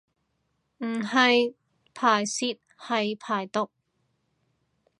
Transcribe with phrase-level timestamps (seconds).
[0.79, 1.53] 唔係
[1.93, 3.69] 排泄係排毒